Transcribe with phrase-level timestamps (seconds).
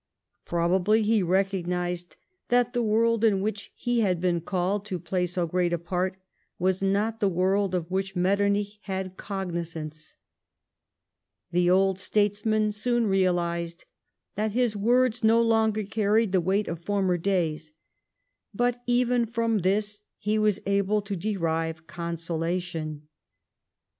[0.45, 2.15] Probably he recognised
[2.49, 6.17] that the world in which he had been called to play so great a part
[6.57, 10.15] was not the world of which Metternich had cognizance.
[11.51, 13.85] The old statesman soon realised
[14.33, 17.73] that bis words no longer carried the weight of former days;
[18.55, 23.07] but even from this he was able to derive consolation.